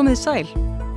[0.00, 0.46] Komið sæl.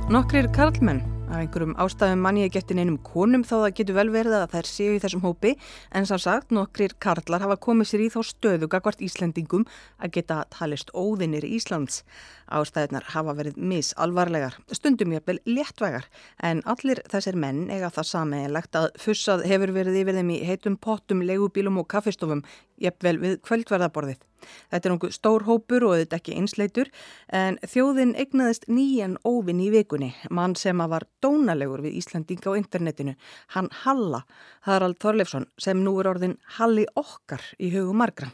[0.08, 4.36] Nokkrir karlmenn af einhverjum ástæðum manni að geta einum konum þá það getur vel verið
[4.38, 5.50] að þær séu í þessum hópi
[5.92, 9.66] en sá sagt nokkrir karlar hafa komið sér í þá stöðu gagvart Íslendingum
[10.00, 12.00] að geta talist óðinir í Íslands.
[12.48, 16.08] Ástæðunar hafa verið misalvarlegar, stundum jafnvel léttvægar
[16.40, 20.80] en allir þessir menn eiga það sameinlegt að fussað hefur verið yfir þeim í heitum
[20.80, 22.40] pottum, legubílum og kaffestofum
[22.80, 24.24] jafnvel við kvöldverðaborðið.
[24.70, 26.90] Þetta er nokkuð stór hópur og þetta ekki einsleitur
[27.32, 32.58] en þjóðin egnaðist nýjan óvinn í vikunni, mann sem að var dónalegur við Íslandinga á
[32.58, 33.16] internetinu,
[33.56, 34.24] hann Halla,
[34.68, 38.30] Harald Þorleifsson sem nú er orðin Halli okkar í hugum margra.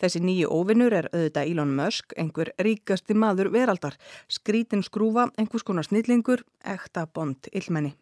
[0.00, 3.98] Þessi nýju óvinnur er auðvitað Elon Musk, einhver ríkasti maður veraldar,
[4.28, 7.94] skrítin skrúfa, einhvers konar snillingur, ekta bond illmenni.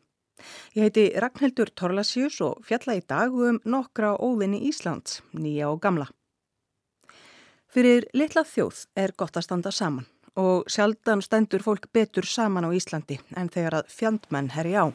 [0.75, 6.09] Ég heiti Ragnhildur Torlasjus og fjalla í dag um nokkra óvinni Íslands, nýja og gamla.
[7.73, 10.05] Fyrir litla þjóð er gott að standa saman
[10.37, 14.93] og sjaldan stendur fólk betur saman á Íslandi en þegar að fjandmenn herri á.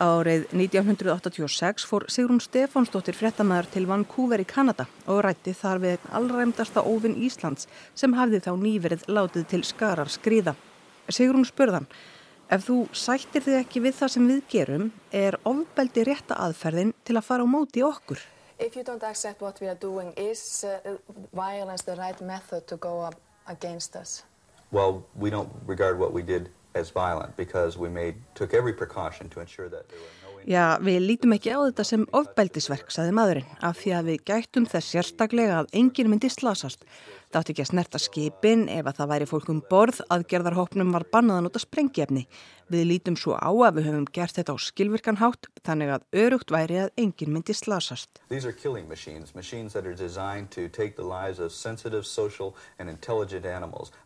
[0.00, 6.88] Árið 1986 fór Sigrun Stefánsdóttir frettamæður til Vancouver í Kanada og rætti þar við allræmdasta
[6.88, 10.56] óvinn Íslands sem hafði þá nýverið látið til skarar skriða.
[11.12, 11.88] Sigrun spurðan
[12.48, 17.16] Ef þú sættir þig ekki við það sem við gerum, er ofbeldi rétta aðferðin til
[17.18, 18.22] að fara á móti okkur.
[18.58, 20.96] If you don't accept what we are doing, is uh,
[21.36, 23.10] violence the right method to go
[23.46, 24.24] against us?
[24.72, 29.28] Well, we don't regard what we did as violent because we made, took every precaution
[29.28, 30.28] to ensure that there were no...
[30.48, 34.66] Já, við lítum ekki á þetta sem ofbeldisverk, saði maðurinn, af því að við gættum
[34.72, 36.86] þess sérstaklega að enginn myndi slasast.
[37.28, 41.36] Það átti ekki að snerta skipin ef að það væri fólkum borð, aðgerðarhópnum var bannað
[41.36, 42.22] að nota sprengjefni.
[42.72, 46.78] Við lítum svo á að við höfum gert þetta á skilvirkanhátt þannig að örugt væri
[46.86, 48.22] að enginn myndi slasast.
[48.32, 49.76] Machines, machines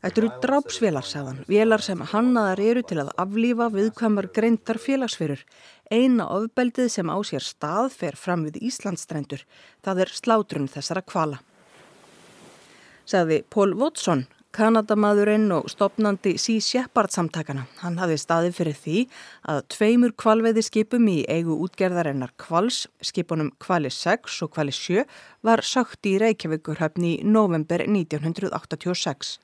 [0.02, 5.46] þetta eru drápsvélar, sagðan, vélar sem hannaðar eru til að aflífa viðkvæmar greindar félagsfyrur.
[5.94, 9.46] Eina ofbeldið sem á sér stað fer fram við Íslandstrendur.
[9.86, 11.42] Það er slátrun þessara kvala
[13.08, 17.62] sagði Pól Watson, Kanadamadurinn og stopnandi Sea Shepherd samtakana.
[17.80, 18.96] Hann hafði staðið fyrir því
[19.48, 25.06] að tveimur kvalveiði skipum í eigu útgerðarinnar kvals, skipunum kvali 6 og kvali 7,
[25.40, 29.38] var sökt í Reykjavíkurhöfni í november 1986.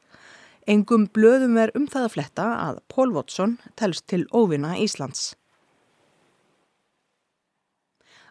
[0.69, 5.38] Engum blöðum er um það að fletta að Pól Watson telst til óvina Íslands.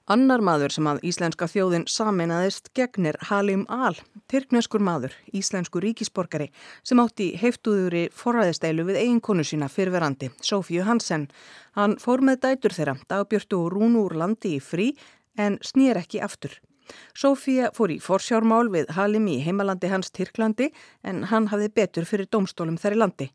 [0.07, 3.97] Annar maður sem að íslenska þjóðin saminnaðist gegnir Halim Al,
[4.31, 6.47] tyrkneskur maður, íslensku ríkisborgari,
[6.87, 11.27] sem átti heiftuðuri forræðisteilu við eiginkonu sína fyrverandi, Sofíu Hansen.
[11.75, 14.93] Hann fór með dætur þeirra, dagbjörtu og rún úr landi í frí,
[15.35, 16.55] en snýr ekki aftur.
[17.17, 20.69] Sofía fór í forsjármál við Halim í heimalandi hans Tyrklandi
[21.07, 23.29] en hann hafði betur fyrir domstólum þar í landi.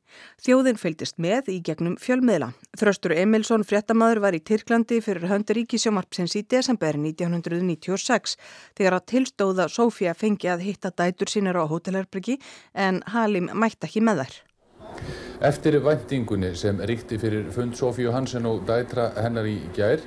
[0.44, 2.52] Þjóðin fylgist með í gegnum fjölmiðla.
[2.78, 8.38] Þröstur Emilsson, fréttamaður, var í Tyrklandi fyrir höndur ríkisjómarpsins í desember 1996
[8.78, 12.38] þegar að tilstóða Sofía fengi að hitta dætur sínir á hótelherbyggi
[12.74, 14.40] en Halim mætti ekki með þær.
[15.42, 20.02] Eftir vendingunni sem ríkti fyrir fund Sofíu Hansen og dætra hennar í gær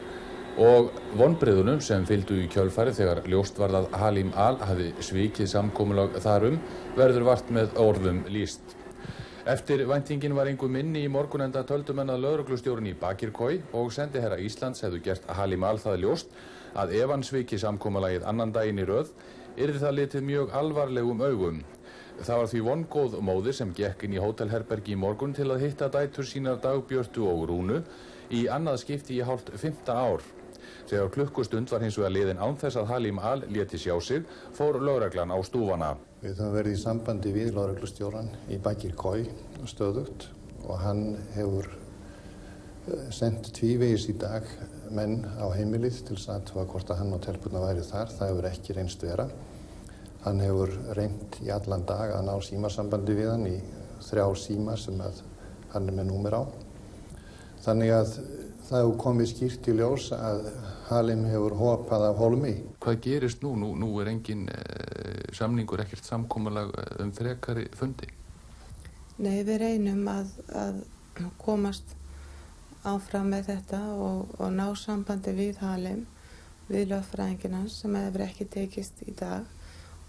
[0.61, 6.15] og vonbreiðunum sem fylgdu í kjölfari þegar ljóst var að Halim Al hafi svikið samkómulag
[6.23, 6.61] þarum
[6.95, 8.63] verður vart með orðum líst.
[9.45, 14.39] Eftir væntingin var einhver minni í morgunenda töldumenn að lauruglustjórun í Bakirkói og sendi herra
[14.41, 16.31] Íslands hefðu gert Halim Al það ljóst
[16.73, 19.11] að ef hann svikið samkómulagið annan daginn í röð
[19.59, 21.59] er það litið mjög alvarlegum augum.
[22.15, 25.91] Það var því vongóð móðir sem gekk inn í hótelherbergi í morgun til að hitta
[25.91, 27.81] dætur sínar dagbjörtu og rúnu
[28.31, 30.23] í annað skipti í hálft 15 ár.
[30.89, 34.77] Þegar klukkustund var hins vegar liðin án þess að Halim Al leti sjá sig, fór
[34.81, 35.95] lögreglan á stúfana.
[36.21, 39.25] Við höfum verið í sambandi við lögreglustjóran í Bakir Kói
[39.69, 40.27] stöðugt
[40.65, 41.03] og hann
[41.35, 44.45] hefur eh, sendt tvívegis í dag
[44.93, 48.13] menn á heimilið til að aðtöfa hvort að hann og telpuna væri þar.
[48.13, 49.27] Það hefur ekki reynst vera.
[50.25, 53.57] Hann hefur reynd í allan dag að ná símasambandi við hann í
[54.05, 56.43] þrjá síma sem hann er með númer á.
[57.65, 58.17] Þannig að
[58.65, 60.47] það hefur komið skýrt í ljós að
[60.85, 62.53] Halim hefur hopað af holmi.
[62.83, 63.55] Hvað gerist nú?
[63.57, 68.09] Nú, nú er engin eh, samningur, ekkert samkómalag eh, um frekari fundi?
[69.17, 70.81] Nei, við reynum að, að
[71.41, 71.95] komast
[72.85, 76.05] áfram með þetta og, og ná sambandi við Halim,
[76.69, 79.45] við lögfræðinginans sem hefur ekki tekist í dag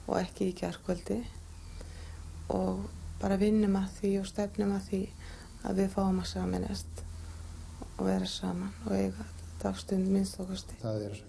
[0.07, 1.23] og ekki í kjarkvöldi
[2.53, 2.85] og
[3.21, 5.03] bara vinnum að því og stefnum að því
[5.67, 7.06] að við fáum að saminast
[7.97, 9.27] og vera saman og eiga
[9.63, 10.77] dagstund minnst okkarsti.
[10.83, 11.23] Það er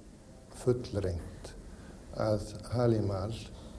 [0.58, 1.54] fullrengt
[2.18, 3.34] að Halimal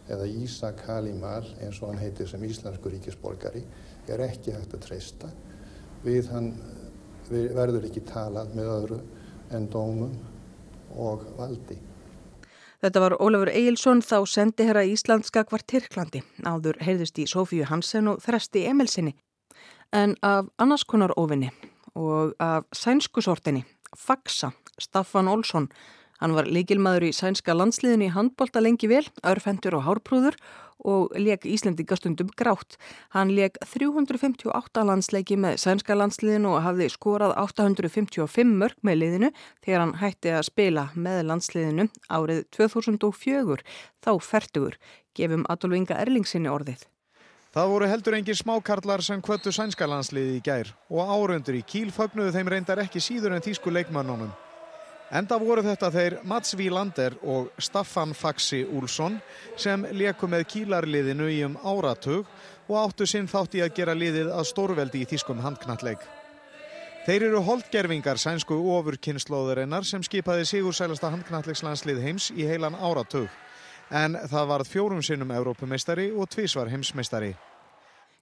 [0.08, 3.64] eða Ísak Halimal eins og hann heitir sem íslensku ríkisborgari
[4.08, 5.30] er ekki hægt að treysta
[6.04, 6.52] við hann
[7.28, 8.98] við verður ekki talað með öðru
[9.52, 10.14] en dómum
[10.96, 11.76] og valdi.
[12.78, 16.22] Þetta var Ólafur Egilson þá sendi herra Íslandska kvart Tyrklandi.
[16.46, 19.16] Áður heyrðist í Sofíu Hansen og þresti Emilsinni.
[19.92, 21.50] En af annarskonar ofinni
[21.94, 23.64] og af sænskusortinni,
[23.96, 25.70] Faxa, Staffan Olsson,
[26.18, 30.34] Hann var líkilmaður í sænska landsliðin í handbólta lengi vel, örfendur og hárprúður
[30.78, 32.74] og leik Íslendingastundum grátt.
[33.14, 39.32] Hann leik 358 landsleiki með sænska landsliðin og hafði skorað 855 mörg með liðinu
[39.62, 43.62] þegar hann hætti að spila með landsliðinu árið 2004,
[44.02, 44.78] þá færtugur,
[45.14, 46.86] gefum Adolf Inga Erlingsinni orðið.
[47.48, 51.88] Það voru heldur engin smákarlar sem kvöttu sænska landsliði í gær og árundur í kíl
[51.96, 54.34] fögnuðu þeim reyndar ekki síður en tísku leikmannunum.
[55.08, 59.16] Enda voru þetta þeir Mats Vílander og Staffan Faxi Úlsson
[59.56, 62.28] sem leku með kílarliðinu í um áratug
[62.68, 66.04] og áttu sinn þátt í að gera liðið að stórveldi í þýskum handknalleg.
[67.08, 73.32] Þeir eru holdgerfingar sænsku ofurkynnslóðurinnar sem skipaði sigursælasta handknallegslandslið heims í heilan áratug.
[73.90, 77.34] En það varð fjórum sinnum Evrópumeistari og tvísvar heimsmeistari.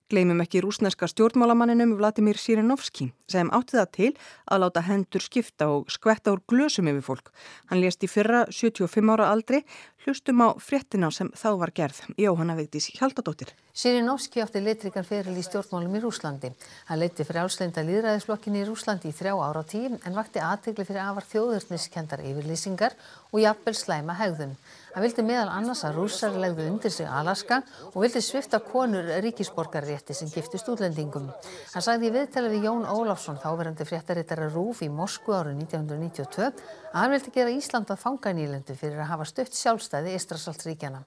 [0.07, 4.11] Gleimum ekki rúsneska stjórnmálamanninum Vladimir Sirinovski sem átti það til
[4.47, 7.33] að láta hendur skipta og skvetta úr glösum yfir fólk.
[7.67, 9.65] Hann lést í fyrra 75 ára aldri,
[10.07, 11.99] hlustum á fréttina sem þá var gerð.
[12.23, 13.51] Jóhanna Vigdís Hjaldadóttir.
[13.75, 16.55] Sirinovski átti litrikan feril í stjórnmálum í Rúslandi.
[16.87, 21.03] Hann leiti fyrir álsleinda líðræðisblokkinni í Rúslandi í þrjá ára tím en vakti aðtegli fyrir
[21.03, 22.95] afar þjóðurniskendar yfirlýsingar
[23.33, 24.55] og jafnvel slæma hegðun
[24.96, 27.62] Hann vildi meðal annars að rússar legðu undir sig Alaska
[27.94, 31.30] og vildi svifta konur ríkisborgarrétti sem giftist útlendingum.
[31.72, 36.52] Hann sagði í viðtala við Jón Ólafsson, þáverandi fréttarittara Rúf í Moskvu árið 1992,
[36.92, 41.06] að hann vildi gera Ísland að fanga nýlendu fyrir að hafa stött sjálfstæði Ístrasaldsríkjana.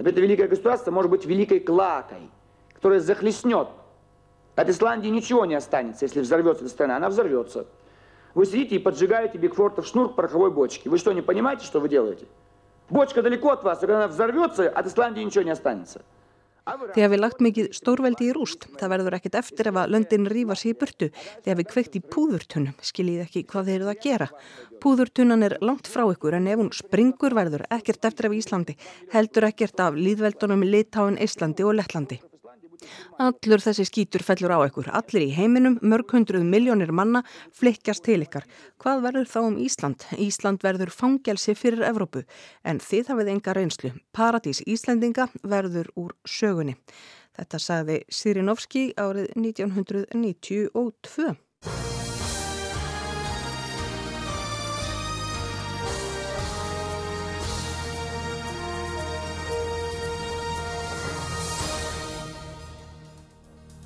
[0.00, 2.30] Это великое государство может быть великой клакой,
[2.72, 3.68] которая захлестнет.
[4.56, 6.96] От Исландии ничего не останется, если взорвется эта страна.
[6.96, 7.66] Она взорвется.
[8.34, 10.88] Вы сидите и поджигаете Бигфортов шнур к пороховой бочке.
[10.88, 12.26] Вы что, не понимаете, что вы делаете?
[12.90, 16.02] Бочка далеко от вас, и когда она взорвется, от Исландии ничего не останется.
[16.94, 20.56] Þegar við lagt mikið stórveldi í rúst, það verður ekkit eftir ef að löndin rýfa
[20.58, 21.08] sér í burtu.
[21.42, 24.28] Þegar við kveikt í púðurtunum, skiljið ekki hvað þeir eru að gera.
[24.82, 28.76] Púðurtunan er langt frá ykkur en ef hún springur verður ekkert eftir af Íslandi,
[29.14, 32.20] heldur ekkert af líðveldunum Litáin, Íslandi og Lettlandi.
[33.21, 37.23] Allur þessi skítur fellur á ykkur, allir í heiminum, mörg hundruð miljónir manna
[37.55, 38.47] flikkjast til ykkar.
[38.81, 40.07] Hvað verður þá um Ísland?
[40.19, 42.25] Ísland verður fangelsi fyrir Evrópu,
[42.63, 43.93] en þið hafið enga reynslu.
[44.15, 46.77] Paradís Íslendinga verður úr sögunni.
[47.35, 51.94] Þetta sagði Sirinovski árið 1992.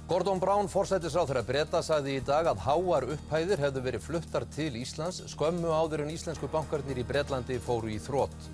[0.09, 5.19] Gordon Brown, forsættisráþurra Breta, sagði í dag að háar upphæðir hefðu verið fluttar til Íslands
[5.35, 8.47] skömmu áður en íslensku bankarnir í Bretlandi fóru í þrótt.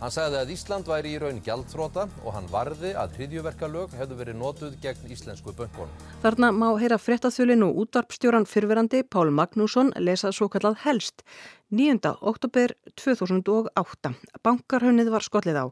[0.00, 4.40] Hann sagði að Ísland væri í raun gjaldþróta og hann varði að hriðjuverkalög hefðu verið
[4.40, 5.92] notuð gegn íslensku bönkunum.
[6.24, 11.26] Þarna má heyra fréttaþjölin og útvarpstjóran fyrverandi Pál Magnússon lesa svo kallað helst.
[11.72, 12.18] 9.
[12.20, 14.10] oktober 2008.
[14.44, 15.66] Bankarhaunnið var skollið á.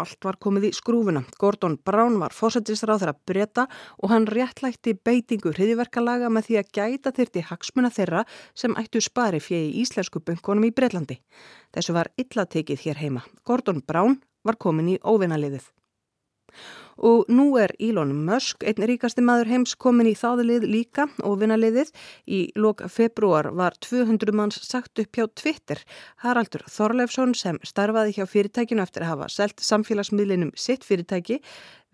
[0.00, 1.20] Allt var komið í skrúfuna.
[1.38, 3.66] Gordon Brown var fósættisráð þeirra breyta
[4.02, 9.38] og hann réttlætti beitingu hriðiverkalaga með því að gæta þyrti hagsmuna þeirra sem ættu spari
[9.38, 11.20] fjegi íslensku bönkunum í Breitlandi.
[11.70, 13.22] Þessu var illa tekið hér heima.
[13.46, 15.70] Gordon Brown var komin í óvinaliðið.
[16.98, 21.92] Og nú er Elon Musk, einn ríkasti maður heims, komin í þáðlið líka og vinaliðið.
[22.26, 25.80] Í lok februar var 200 manns sagt upp hjá Twitter.
[26.24, 31.40] Haraldur Þorleifsson sem starfaði hjá fyrirtækinu eftir að hafa selt samfélagsmiðlinum sitt fyrirtæki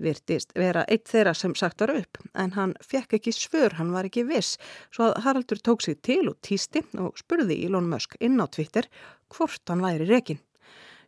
[0.00, 2.20] virtist vera eitt þeirra sem sagt var upp.
[2.34, 4.56] En hann fekk ekki svör, hann var ekki viss.
[4.94, 8.88] Svo að Haraldur tók sig til og týsti og spurði Elon Musk inn á Twitter
[9.30, 10.40] hvort hann væri rekin.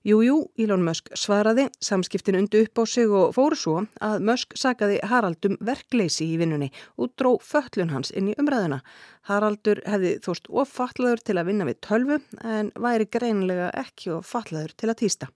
[0.03, 4.57] Jújú, jú, Elon Musk svaraði, samskiptin undu upp á sig og fóru svo að Musk
[4.59, 8.81] sagaði Haraldum verkleysi í vinnunni og dró föllun hans inn í umræðuna.
[9.31, 14.91] Haraldur hefði þóst ofallaður til að vinna við tölvu en væri greinilega ekki ofallaður til
[14.91, 15.31] að týsta.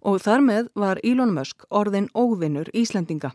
[0.00, 3.34] Og þar með var Elon Musk orðin óvinnur Íslendinga.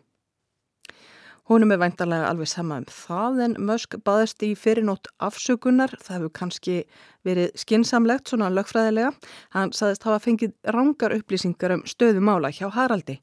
[1.48, 6.34] Húnum er væntalega alveg sama um það en Musk baðist í fyrirnótt afsökunar, það hefur
[6.36, 6.76] kannski
[7.24, 9.14] verið skinsamlegt svona lögfræðilega.
[9.56, 13.22] Hann saðist hafa fengið rángar upplýsingar um stöðumála hjá Haraldi.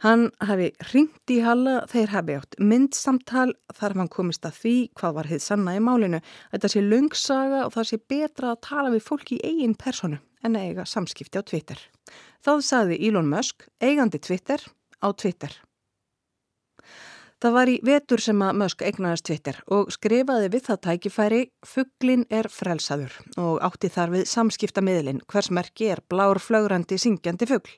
[0.00, 5.16] Hann hafi ringt í Halla, þeir hafi átt myndsamtal, þar hann komist að því hvað
[5.18, 6.24] var þið sanna í málinu.
[6.54, 10.56] Þetta sé lungsaga og það sé betra að tala við fólki í eigin personu en
[10.56, 11.76] eiga samskipti á Twitter.
[12.40, 14.64] Þá sagði Elon Musk, eigandi Twitter,
[15.04, 15.52] á Twitter.
[17.40, 22.26] Það var í vetur sem að Musk eignaðist Twitter og skrifaði við það tækifæri Fugglin
[22.28, 27.72] er frelsaður og átti þar við samskipta miðlin hvers merki er blár flögrandi syngjandi fuggl.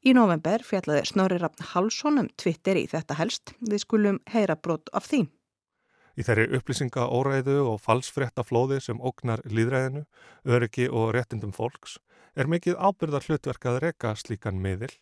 [0.00, 3.52] Í november fjallaði Snorri Raffn Hálsson um Twitter í þetta helst.
[3.60, 5.26] Við skulum heyra brot af því.
[6.16, 10.06] Í þeirri upplýsinga óræðu og falsfrétta flóði sem ógnar líðræðinu,
[10.48, 11.98] öryggi og réttindum fólks
[12.32, 14.94] er mikið ábyrðar hlutverk að reka slíkan miðil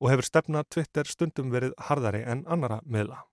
[0.00, 3.26] og hefur stefna Twitter stundum verið harðari en annara miðla.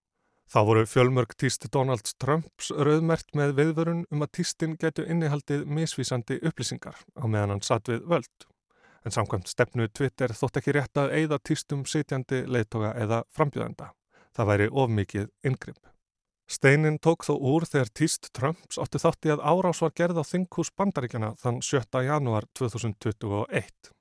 [0.47, 6.37] Þá voru fjölmörg týst Donald Trumps rauðmert með viðvörun um að týstin getu innihaldið misvísandi
[6.39, 8.47] upplýsingar á meðan hann satt við völd.
[9.03, 13.91] En samkvæmt stefnu Twitter þótt ekki rétt að eigða týstum sitjandi leittoga eða frambjöðenda.
[14.31, 15.83] Það væri ofmikið yngripp.
[16.47, 20.71] Steinin tók þó úr þegar týst Trumps átti þátti að árás var gerð á þinghús
[20.79, 22.05] bandaríkjana þann 7.
[22.07, 23.91] janúar 2021.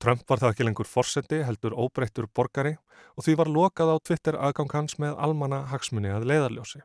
[0.00, 2.76] Trump var það ekki lengur forseti, heldur óbreyttur borgari
[3.18, 6.80] og því var lokað á Twitter aðgang hans með almanna hagsmunni að leiðarljósi.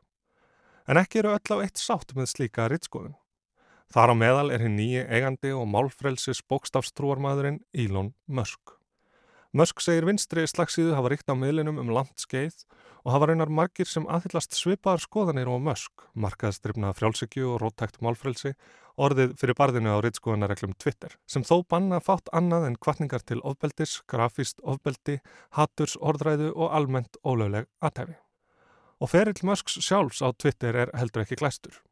[0.91, 3.15] En ekki eru öll á eitt sátt með slíka rittskoðun.
[3.93, 8.75] Þar á meðal er hinn nýji eigandi og málfrelsis bókstafstrúarmadurinn Elon Musk.
[9.55, 12.65] Musk segir vinstri slagsíðu hafa ríkt á miðlinum um landskeið
[13.05, 18.51] og hafa raunar margir sem aðhyllast svipaðar skoðanir og mösk, markaðstrifna frjálsökju og róttækt málfrelsi,
[19.00, 24.01] orðið fyrir barðinu á reytskoðanareglum Twitter, sem þó banna fátt annað en kvartningar til ofbeldis,
[24.12, 25.21] grafíst ofbeldi,
[25.55, 28.19] haturs, orðræðu og almennt ólögleg aðtæfi.
[29.00, 31.85] Og ferill Musks sjálfs á Twitter er heldur ekki glæstur.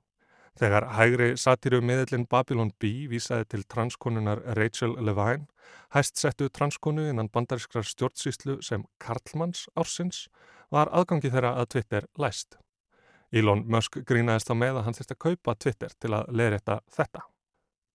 [0.60, 5.48] Þegar hægri satiru miðlinn Babylon B vísaði til transkonunar Rachel Levine,
[5.96, 10.28] hæst settu transkonu innan bandarískrar stjórnsýslu sem Karlmanns ársins
[10.74, 12.60] var aðgangi þeirra að Twitter læst.
[13.34, 17.24] Elon Musk grínaðist á með að hann þurfti að kaupa Twitter til að leirita þetta.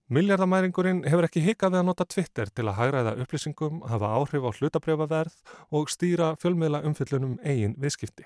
[0.08, 4.50] Miljardamæringurinn hefur ekki hikað við að nota Twitter til að hægræða upplýsingum, hafa áhrif á
[4.56, 5.34] hlutabrjöfaverð
[5.76, 8.24] og stýra fjölmiðla umfyllunum eigin viðskipti,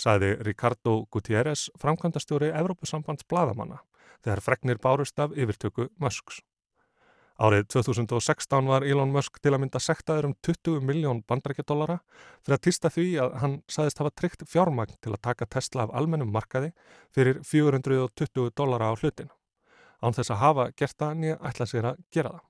[0.00, 3.82] saði Ricardo Gutierrez, framkvæmdastjóri Evrópusambands bladamanna,
[4.24, 6.40] þegar fregnir bárust af yfirtöku Musks.
[7.40, 11.96] Árið 2016 var Elon Musk til að mynda sektaður um 20 miljón bandrækjadólara
[12.44, 15.94] fyrir að týsta því að hann saðist hafa tryggt fjármagn til að taka Tesla af
[15.96, 16.74] almennum markaði
[17.16, 19.32] fyrir 420 dólara á hlutin.
[20.04, 22.49] Án þess að hafa gert það nýja ætla sér að gera það.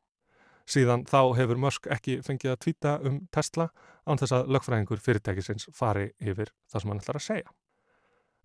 [0.71, 3.71] Síðan þá hefur Musk ekki fengið að tvíta um Tesla
[4.07, 7.55] án þess að lögfræðingur fyrirtækisins fari yfir það sem hann ætlar að segja.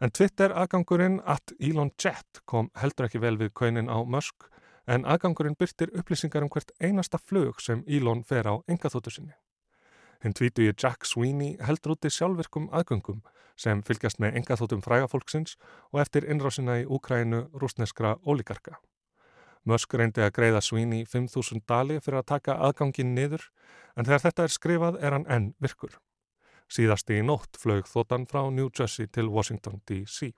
[0.01, 4.49] En Twitter aðgangurinn at Elon Jet kom heldur ekki vel við kaunin á Musk
[4.91, 9.37] en aðgangurinn byrtir upplýsingar um hvert einasta flög sem Elon fer á engaþóttu sinni.
[10.23, 13.21] Hinn tvítu í Jack Sweeney heldur úti sjálfverkum aðgöngum
[13.55, 15.55] sem fylgjast með engaþóttum frægafólksins
[15.93, 18.79] og eftir innrásina í Úkrænu rúsneskra ólíkarka.
[19.65, 23.47] Musk reyndi að greiða Sweeney 5.000 dali fyrir að taka aðgangin niður
[23.95, 25.95] en þegar þetta er skrifað er hann enn virkur.
[26.69, 30.33] Síðasti í nótt flög þóttan frá New Jersey til Washington D.C.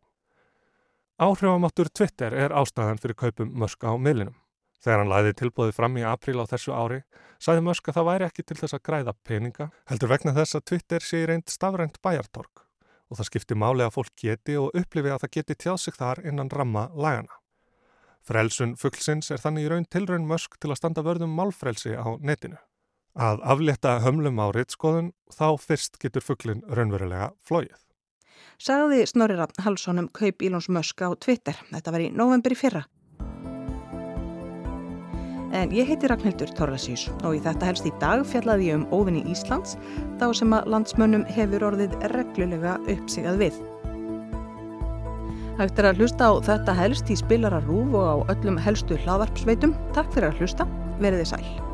[1.18, 4.36] Áhrifamáttur Twitter er ástæðan fyrir kaupum Musk á miðlinum.
[4.84, 7.02] Þegar hann læði tilbúið fram í april á þessu ári,
[7.42, 10.66] sæði Musk að það væri ekki til þess að græða peninga, heldur vegna þess að
[10.70, 12.64] Twitter sé reynd stafrænt bæjartorg
[13.08, 16.22] og það skipti máli að fólk geti og upplifi að það geti tjáð sig þar
[16.28, 17.40] innan ramma lagana.
[18.28, 22.60] Frelsun fugglsins er þannig í raun tilraun Musk til að standa vörðum málfrelsi á netinu.
[23.18, 27.88] Að aflétta hömlum á rittskoðun þá fyrst getur fugglin raunverulega flóið
[28.58, 31.58] sagði Snorri Raffn Hallsson um kaup Ílons Mösk á Twitter.
[31.72, 32.84] Þetta var í november í fyrra.
[35.58, 39.24] En ég heiti Ragnhildur Torrasís og í þetta helst í dag fjallaði ég um óvinni
[39.32, 39.78] Íslands
[40.20, 43.62] þá sem að landsmönnum hefur orðið reglulega uppsigað við.
[45.58, 49.74] Hægt er að hlusta á þetta helst í spilara rúf og á öllum helstu hlaðvarpsveitum.
[49.98, 50.70] Takk fyrir að hlusta.
[51.02, 51.67] Verðið sæl.